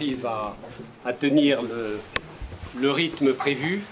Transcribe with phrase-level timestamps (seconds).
[0.00, 0.26] arrive
[1.04, 1.60] à, tenir
[2.80, 3.82] le, rythme prévu,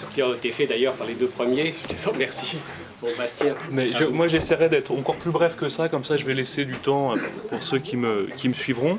[0.00, 1.74] ce qui a été fait d'ailleurs par les deux premiers.
[1.90, 2.56] Je les remercie.
[3.02, 3.54] Bon, Bastien.
[3.70, 6.76] Mais moi, j'essaierai d'être encore plus bref que ça, comme ça, je vais laisser du
[6.76, 7.12] temps
[7.50, 8.98] pour ceux qui me, qui me suivront.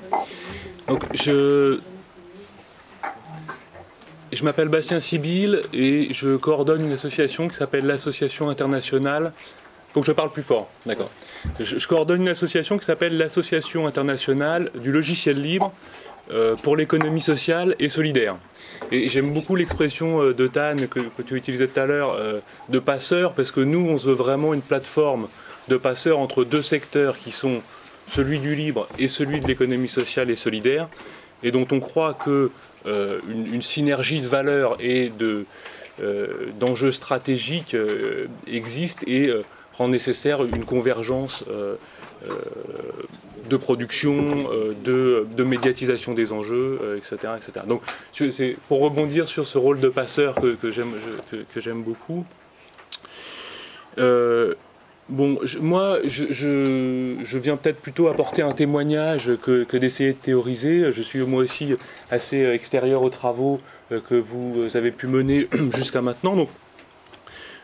[0.87, 1.79] Donc, je,
[4.31, 9.33] je m'appelle Bastien Sibyl et je coordonne une association qui s'appelle l'Association internationale.
[9.93, 11.09] Faut que je parle plus fort, d'accord.
[11.59, 16.06] Je, coordonne une association qui s'appelle l'Association internationale du logiciel libre euh,
[16.63, 18.37] pour l'économie sociale et solidaire.
[18.91, 22.79] Et j'aime beaucoup l'expression euh, de Tan que, tu utilisais tout à l'heure euh, de
[22.79, 25.27] passeur, parce que nous, on veut vraiment une plateforme
[25.67, 27.61] de passeurs entre deux secteurs qui sont
[28.07, 30.87] celui du libre et celui de l'économie sociale et solidaire,
[31.43, 32.51] et dont on croit que
[32.85, 35.45] euh, une, synergie de valeurs et de,
[36.01, 39.29] euh, d'enjeux stratégiques euh, existe et
[39.77, 41.43] rend nécessaire une convergence
[43.49, 44.49] de production,
[44.83, 47.65] de, médiatisation des enjeux, etc., etc.
[47.67, 47.81] Donc
[48.13, 52.25] c'est pour rebondir sur ce rôle de passeur que, j'aime, beaucoup.
[55.09, 60.91] Bon, moi, je, viens peut-être plutôt apporter un témoignage que, d'essayer de théoriser.
[60.91, 61.75] Je suis moi aussi
[62.11, 63.61] assez extérieur aux travaux
[63.91, 66.35] euh, que vous avez pu mener jusqu'à maintenant.
[66.37, 66.45] Euh,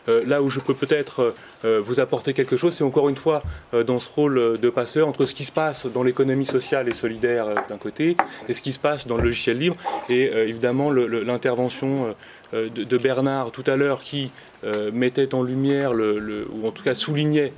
[0.06, 3.42] là où je peux peut-être euh, vous apporter quelque chose, c'est encore une fois
[3.86, 7.46] dans ce rôle de passeur entre ce qui se passe dans l'économie sociale et solidaire
[7.68, 8.16] d'un côté
[8.48, 9.76] et ce qui se passe dans le logiciel libre
[10.08, 12.14] et évidemment l'intervention
[12.52, 14.30] de, Bernard tout à l'heure qui
[14.92, 17.52] mettait en lumière, ou en tout cas soulignait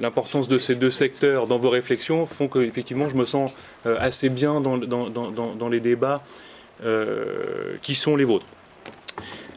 [0.00, 3.52] l'importance de ces deux secteurs dans vos réflexions font que effectivement je me sens
[3.84, 6.22] assez bien dans les débats
[7.82, 8.46] qui sont les vôtres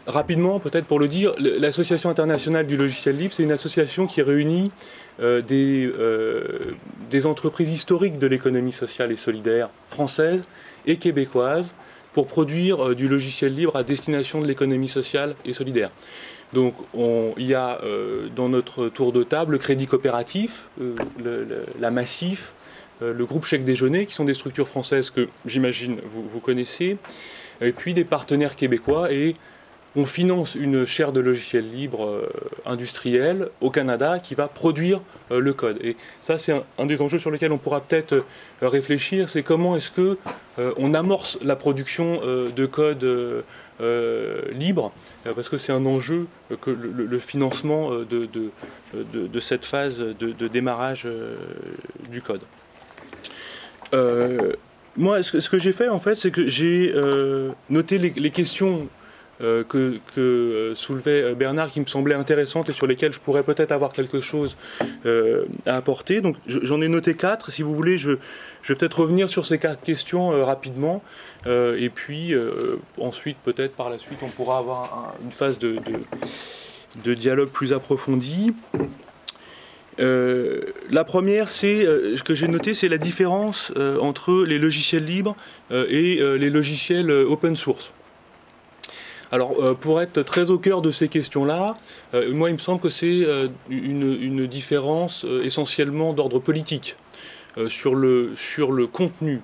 [0.10, 4.72] rapidement, peut-être pour le dire, l'Association internationale du logiciel libre, c'est une association qui réunit
[5.22, 6.76] euh, des, euh,
[7.10, 10.42] des, entreprises historiques de l'économie sociale et solidaire française
[10.86, 11.74] et québécoise
[12.14, 15.92] pour produire euh, du logiciel libre à destination de l'économie sociale et solidaire.
[16.54, 16.74] Donc
[17.38, 17.80] il y a
[18.36, 20.68] dans notre tour de table le Crédit Coopératif,
[21.80, 22.54] la Massif,
[23.02, 26.98] le groupe Chèque Déjeuner, qui sont des structures françaises que j'imagine vous, vous connaissez,
[27.62, 29.36] et puis des partenaires québécois et
[30.00, 32.06] on finance une chaire de logiciels libres
[32.66, 35.02] euh, au Canada qui va produire
[35.32, 35.78] euh, le code.
[35.84, 38.24] Et ça, c'est un, des enjeux sur lesquels on pourra peut-être euh,
[38.62, 40.18] réfléchir, c'est comment est-ce que
[40.76, 42.20] on amorce la production
[42.54, 43.06] de code
[44.52, 44.92] libre,
[45.24, 46.28] parce que c'est un enjeu
[46.60, 48.28] que le, financement de,
[48.94, 51.08] de, cette phase de, démarrage
[52.12, 52.42] du code.
[54.98, 56.94] moi, ce que, j'ai fait, en fait, c'est que j'ai
[57.70, 58.90] noté les questions
[59.42, 63.44] euh, que, euh, soulevait euh, Bernard qui me semblait intéressante et sur lesquelles je pourrais
[63.44, 64.58] peut-être avoir quelque chose
[65.66, 66.20] à apporter.
[66.20, 67.50] Donc j'en ai noté quatre.
[67.52, 71.02] Si vous voulez, je, vais peut-être revenir sur ces quatre questions rapidement.
[71.48, 72.34] et puis
[73.00, 75.78] ensuite, peut-être par la suite, on pourra avoir une phase de,
[77.14, 78.54] dialogue plus approfondi.
[79.98, 85.36] la première, c'est ce que j'ai noté, c'est la différence entre les logiciels libres
[85.72, 87.94] et les logiciels open source.
[89.32, 91.76] Alors, euh, pour être très au cœur de ces questions-là,
[92.14, 96.96] euh, moi, il me semble que c'est euh, une, différence essentiellement d'ordre politique
[97.68, 98.34] sur, le,
[98.92, 99.42] contenu,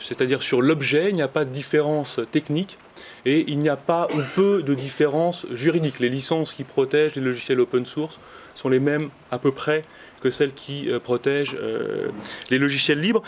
[0.00, 2.78] c'est-à-dire sur l'objet, il n'y a pas de différence technique
[3.24, 6.00] et il n'y a pas ou peu de différence juridique.
[6.00, 8.18] Les licences qui protègent les logiciels open source
[8.54, 9.82] sont les mêmes à peu près
[10.22, 11.58] que celles qui protègent
[12.50, 13.22] les logiciels libres,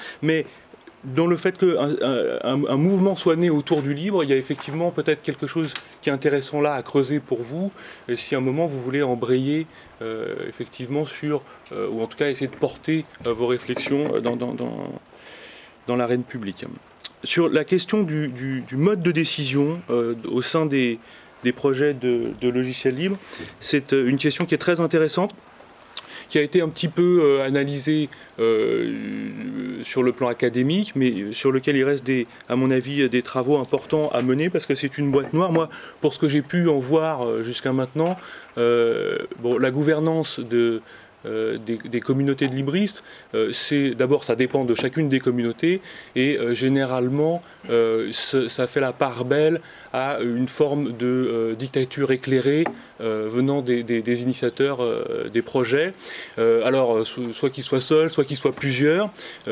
[1.05, 1.97] dans le fait qu'un
[2.43, 5.73] un, mouvement soit né autour du libre, il y a effectivement peut-être quelque chose
[6.03, 7.71] qui est intéressant là à creuser pour vous,
[8.09, 9.67] et si à un moment vous voulez embrayer
[10.03, 11.43] euh, effectivement sur,
[11.73, 14.55] euh, ou en tout cas essayer de porter euh, vos réflexions dans, dans,
[15.87, 16.65] dans, l'arène publique.
[17.25, 20.99] Sur la question du, du, mode de décision au sein des,
[21.43, 23.17] des projets de, de logiciels libres,
[23.59, 25.35] c'est une question qui est très intéressante
[26.29, 28.09] qui a été un petit peu euh, analysé
[28.39, 33.23] euh, sur le plan académique, mais sur lequel il reste, des, à mon avis, des
[33.23, 35.53] travaux importants à mener parce que c'est une boîte noire.
[35.53, 35.69] Moi,
[36.01, 38.17] pour ce que j'ai pu en voir euh, jusqu'à maintenant,
[38.57, 40.83] bon, la gouvernance de,
[41.27, 43.03] euh, des, communautés de libristes,
[43.35, 45.81] euh, c'est d'abord ça dépend de chacune des communautés
[46.15, 47.43] et euh, généralement
[48.13, 49.61] ça fait la part belle
[49.93, 52.65] à une forme de dictature éclairée
[53.01, 54.79] venant des, des initiateurs
[55.31, 55.93] des projets.
[56.39, 59.11] alors soit qu'ils soient seuls, soit qu'ils soient plusieurs,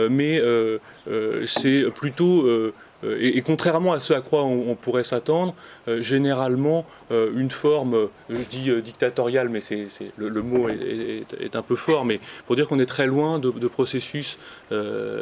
[0.09, 0.41] mais
[1.47, 2.49] c'est plutôt
[3.05, 5.55] et, contrairement à ce à quoi on, pourrait s'attendre,
[6.01, 12.21] généralement une forme, je dis dictatoriale, mais c'est, le, mot est, un peu fort, mais
[12.47, 14.39] pour dire qu'on est très loin de, processus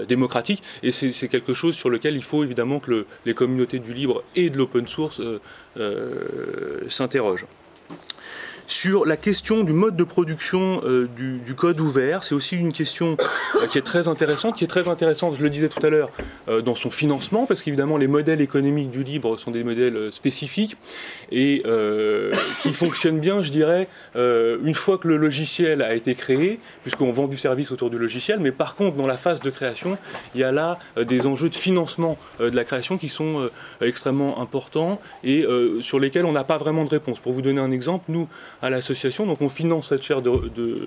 [0.09, 4.23] démocratiques, et c'est, quelque chose sur lequel il faut évidemment que les communautés du libre
[4.37, 5.21] et de l'open source
[6.89, 7.47] s'interrogent.
[8.67, 13.17] Sur la question du mode de production euh, du, code ouvert, c'est aussi une question
[13.57, 16.11] euh, qui est très intéressante, qui est très intéressante, je le disais tout à l'heure,
[16.49, 20.77] euh, dans son financement, parce qu'évidemment les modèles économiques du libre sont des modèles spécifiques
[21.31, 21.63] et
[22.61, 27.27] qui fonctionnent bien, je dirais, une fois que le logiciel a été créé, puisqu'on vend
[27.27, 29.99] du service autour du logiciel, mais par contre dans la phase de création,
[30.35, 33.49] il y a là des enjeux de financement de la création qui sont
[33.81, 35.47] extrêmement importants et
[35.81, 37.19] sur lesquels on n'a pas vraiment de réponse.
[37.19, 38.29] Pour vous donner un exemple, nous,
[38.63, 39.27] à l'association.
[39.27, 40.87] Donc on finance cette chaire de,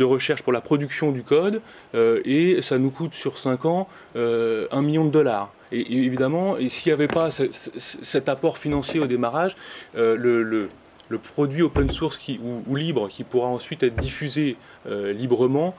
[0.00, 1.60] recherche pour la production du code
[1.94, 5.52] euh, et ça nous coûte sur 5 ans euh, un million de dollars.
[5.72, 9.56] Et, évidemment, et s'il n'y avait pas cet apport financier au démarrage,
[9.96, 10.68] euh, le,
[11.22, 15.76] produit open source qui, ou, libre qui pourra ensuite être diffusé librement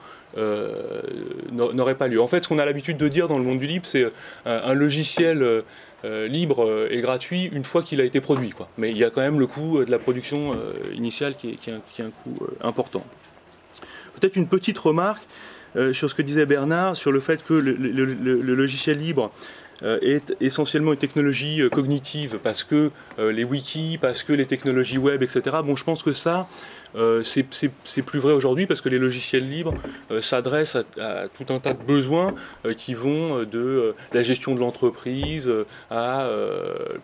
[1.52, 2.22] n'aurait pas lieu.
[2.22, 4.08] En fait, ce qu'on a l'habitude de dire dans le monde du libre, c'est
[4.46, 5.64] un logiciel
[6.04, 8.54] euh, libre et gratuit une fois qu'il a été produit.
[8.78, 11.58] Mais il y a quand même le coût euh, de la production euh, initiale qui
[11.68, 13.06] est, un, coût important.
[14.20, 15.24] Peut-être une petite remarque
[15.92, 19.30] sur ce que disait Bernard, sur le fait que le logiciel libre
[19.84, 25.58] est essentiellement une technologie cognitive parce que les wikis, parce que les technologies web, etc.
[25.64, 26.48] Bon, je pense que ça,
[26.96, 29.74] euh, c'est plus vrai aujourd'hui parce que les logiciels libres
[30.12, 32.34] euh, s'adressent à, tout un tas de besoins
[32.66, 35.50] euh, qui vont de la gestion de l'entreprise
[35.90, 36.30] à,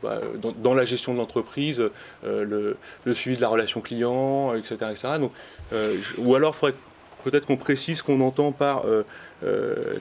[0.01, 0.19] bah,
[0.57, 1.81] dans, la gestion de l'entreprise,
[2.23, 2.77] le,
[3.13, 4.77] suivi de la relation client, etc.
[5.19, 5.31] Donc,
[6.17, 6.75] ou alors, il faudrait
[7.21, 8.83] peut-être qu'on précise ce qu'on entend par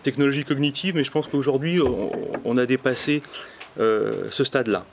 [0.03, 1.81] technologie cognitive, mais je pense qu'aujourd'hui,
[2.45, 3.23] on, a dépassé
[3.79, 4.85] ce stade-là.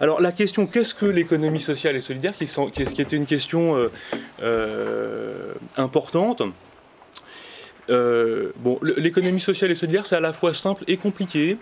[0.00, 3.90] Alors la question, qu'est-ce que l'économie sociale et solidaire, qui, était une question euh,
[4.42, 6.42] euh, importante.
[7.88, 11.56] Euh, bon, l'économie sociale et solidaire, c'est à la fois simple et compliqué.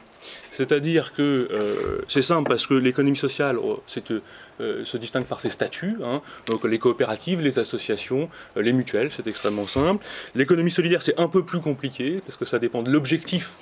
[0.50, 1.48] C'est-à-dire que
[2.08, 6.22] c'est simple parce que l'économie sociale oh, se distingue par ses statuts, hein.
[6.46, 10.02] donc les coopératives, les associations, les mutuelles, c'est extrêmement simple.
[10.34, 13.52] L'économie solidaire, c'est un peu plus compliqué parce que ça dépend de l'objectif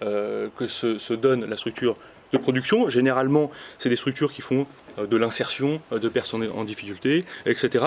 [0.00, 1.96] que se, donne la structure
[2.32, 2.88] de production.
[2.88, 4.66] Généralement, c'est des structures qui font
[4.98, 7.84] euh, de l'insertion euh, de personnes en difficulté, etc.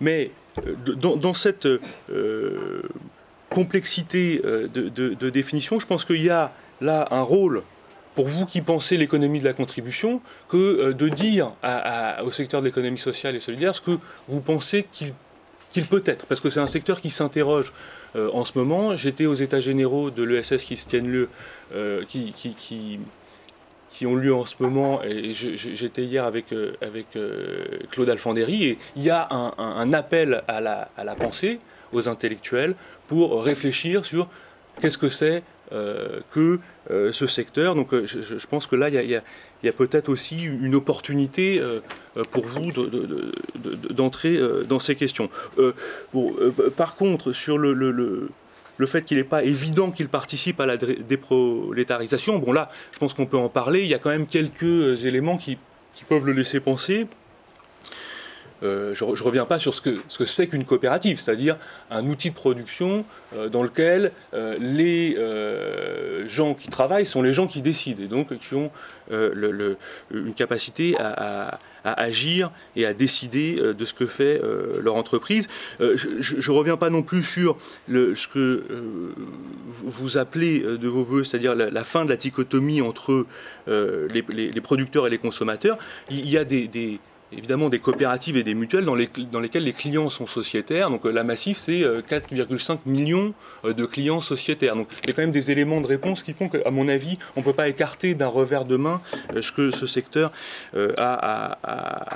[0.00, 0.30] Mais
[0.66, 1.68] euh, dans, cette
[3.50, 7.62] complexité de, définition, je pense qu'il y a là un rôle
[8.14, 11.52] pour vous qui pensez l'économie de la contribution que de dire
[12.24, 13.98] au secteur de l'économie sociale et solidaire ce que
[14.28, 14.86] vous pensez
[15.72, 17.72] qu'il peut être, parce que c'est un secteur qui s'interroge
[18.14, 18.96] en ce moment.
[18.96, 21.28] J'étais aux États généraux de l'ESS qui se tiennent lieu,
[22.08, 26.74] qui, ont lieu en ce moment, et j'étais hier avec, euh,
[27.16, 31.58] euh, Claude Alfandéry, et il y a un, appel à la, pensée,
[31.92, 32.74] aux intellectuels,
[33.08, 34.28] pour réfléchir sur
[34.80, 35.42] qu'est-ce que c'est
[35.72, 36.58] euh, que
[37.12, 37.74] ce secteur.
[37.74, 39.10] Donc je, pense que là, il
[39.62, 41.62] y a, peut-être aussi une opportunité
[42.32, 42.72] pour vous
[43.90, 45.30] d'entrer dans ces questions.
[46.12, 46.34] Bon,
[46.76, 48.28] par contre, sur le, le
[48.80, 53.12] le fait qu'il n'est pas évident qu'il participe à la déprolétarisation, bon là, je pense
[53.12, 55.58] qu'on peut en parler, il y a quand même quelques éléments qui,
[56.08, 57.06] peuvent le laisser penser.
[58.62, 61.56] Euh, je ne reviens pas sur ce que c'est ce qu'une coopérative, c'est-à-dire
[61.90, 63.04] un outil de production
[63.34, 68.36] euh, dans lequel euh, les gens qui travaillent sont les gens qui décident et donc
[68.38, 68.70] qui ont
[69.10, 74.40] une capacité à, agir et à décider de ce que fait
[74.80, 75.48] leur entreprise.
[75.80, 77.56] je ne reviens pas non plus sur
[77.88, 78.64] ce que
[79.68, 83.26] vous appelez de vos voeux, c'est-à-dire la, fin de la dichotomie entre
[83.66, 85.78] les, producteurs et les consommateurs.
[86.10, 87.00] Il y a des
[87.32, 90.90] évidemment des coopératives et des mutuelles dans, lesquelles les clients sont sociétaires.
[90.90, 93.34] Donc euh, la Massif, c'est 4,5 euh, millions
[93.64, 94.76] euh, de clients sociétaires.
[94.76, 97.18] Donc il y a quand même des éléments de réponse qui font qu'à mon avis,
[97.36, 99.00] on ne peut pas écarter d'un revers de main
[99.40, 100.32] ce que ce secteur
[100.96, 101.58] a,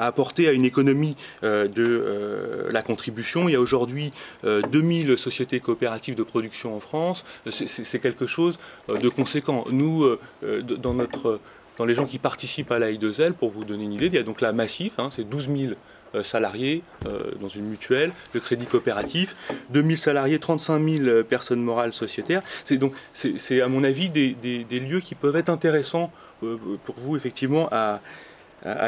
[0.06, 3.48] apporté à une économie de la contribution.
[3.48, 4.12] Il y a aujourd'hui
[4.44, 7.24] 2000 sociétés coopératives de production en France.
[7.50, 9.64] C'est quelque chose de conséquent.
[9.70, 10.06] Nous,
[10.42, 11.40] dans notre
[11.78, 14.18] dans les gens qui participent à la I2L, pour vous donner une idée, il y
[14.18, 15.74] a donc la Massif, hein, c'est 12 000
[16.14, 19.34] euh, salariés euh, dans une mutuelle, le crédit coopératif,
[19.70, 22.42] 2 000 salariés, 35 000 euh, personnes morales sociétaires.
[22.64, 24.34] C'est donc, c'est à mon avis des,
[24.70, 28.00] lieux qui peuvent être intéressants pour vous effectivement à,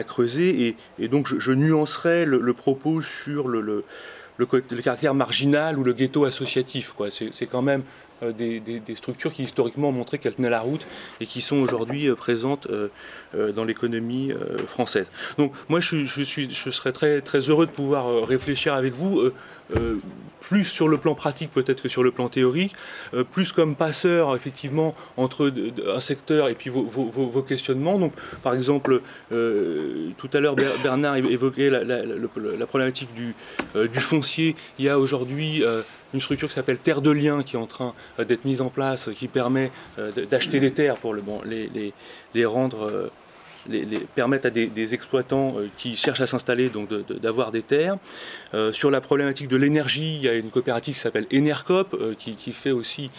[0.05, 0.77] creuser.
[0.99, 3.85] Et, donc je, nuancerai le, propos sur le,
[4.83, 6.95] caractère marginal ou le ghetto associatif.
[7.11, 7.83] C'est quand même
[8.23, 10.87] des, structures qui historiquement ont montré qu'elles tenaient la route
[11.21, 12.69] et qui sont aujourd'hui présentes
[13.35, 14.33] dans l'économie
[14.67, 15.11] française.
[15.39, 19.31] Donc moi je, suis, je serais très, très heureux de pouvoir réfléchir avec vous
[20.41, 22.75] plus sur le plan pratique peut-être que sur le plan théorique,
[23.15, 25.53] euh, plus comme passeur effectivement entre
[25.95, 27.99] un secteur et puis vos, questionnements.
[27.99, 28.13] Donc
[28.43, 29.01] par exemple,
[29.33, 33.35] euh, tout à l'heure Bernard évoquait la, problématique du,
[33.75, 34.57] euh, du, foncier.
[34.79, 35.63] Il y a aujourd'hui
[36.15, 39.11] une structure qui s'appelle Terre de Liens qui est en train d'être mise en place,
[39.15, 39.71] qui permet
[40.31, 43.11] d'acheter des terres pour les rendre
[43.69, 46.89] les, permettent à des, exploitants euh, qui cherchent à s'installer donc
[47.21, 47.99] d'avoir des terres.
[48.55, 52.15] Euh, sur la problématique de l'énergie, il y a une coopérative qui s'appelle Enercop euh,
[52.19, 53.11] qui, fait aussi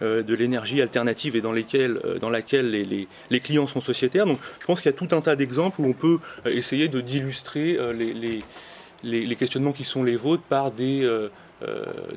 [0.00, 4.26] de l'énergie alternative et dans, lesquelles, dans laquelle les, clients sont sociétaires.
[4.26, 7.78] Donc je pense qu'il y a tout un tas d'exemples où on peut essayer d'illustrer
[9.02, 11.08] les, questionnements qui sont les vôtres par des,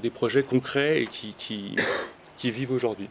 [0.01, 1.34] des projets concrets et qui,
[2.38, 3.08] qui vivent aujourd'hui.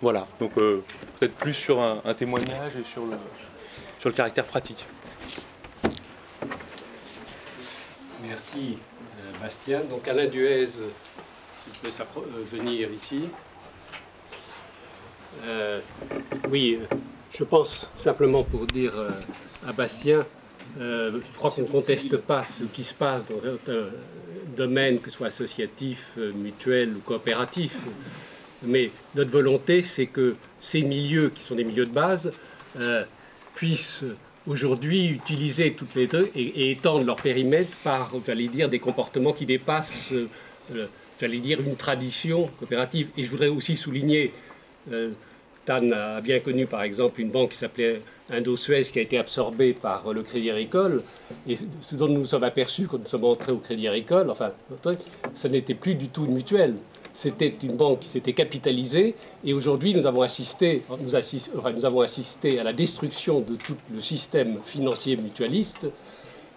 [0.00, 0.80] Voilà, donc euh,
[1.18, 3.16] peut-être plus sur un, témoignage et sur le,
[3.98, 4.86] sur le caractère pratique.
[8.22, 8.78] Merci
[9.18, 9.80] euh, Bastien.
[9.80, 13.28] Donc Alain Duez, tu peux euh, venir ici.
[16.48, 16.78] oui,
[17.36, 18.92] je pense simplement pour dire
[19.66, 20.24] à Bastien,
[20.78, 23.56] je crois qu'on ne conteste pas ce qui se passe dans un
[24.56, 27.78] domaine, que ce soit associatif, mutuel ou coopératif.
[28.62, 32.32] Mais notre volonté, c'est que ces milieux, qui sont des milieux de base,
[32.78, 33.04] euh,
[33.54, 34.04] puissent
[34.46, 39.46] aujourd'hui utiliser toutes les deux et, étendre leur périmètre par, j'allais dire, des comportements qui
[39.46, 40.26] dépassent, euh,
[40.74, 40.86] euh,
[41.20, 43.08] j'allais dire, une tradition coopérative.
[43.16, 44.32] Et je voudrais aussi souligner,
[45.66, 48.00] Tan a bien connu par exemple une banque qui s'appelait
[48.30, 51.02] Indo-Suez qui a été absorbée par le Crédit Agricole.
[51.46, 54.52] Et ce dont nous nous sommes aperçus quand nous sommes entrés au Crédit Agricole, enfin,
[55.34, 56.74] ce n'était plus du tout une mutuelle
[57.18, 61.16] c'était une banque qui s'était capitalisée et aujourd'hui nous avons assisté, nous,
[61.84, 65.88] avons assisté à la destruction de tout le système financier mutualiste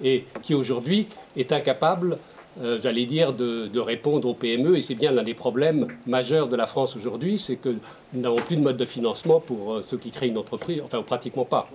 [0.04, 2.20] et qui aujourd'hui est incapable,
[2.62, 6.56] euh, j'allais dire, de, répondre aux PME et c'est bien l'un des problèmes majeurs de
[6.56, 7.70] la France aujourd'hui, c'est que
[8.14, 11.02] nous n'avons plus de mode de financement pour euh, ceux qui créent une entreprise, enfin
[11.02, 11.72] pratiquement pas.